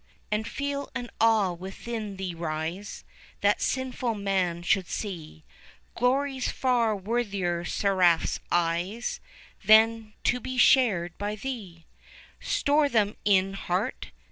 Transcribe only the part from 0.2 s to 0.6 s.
And